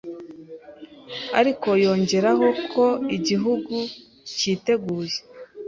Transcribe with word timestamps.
ariko 1.39 1.69
yongeraho 1.83 2.47
ko 2.73 2.85
igihugu 3.17 3.75
cyiteguye 4.37 5.17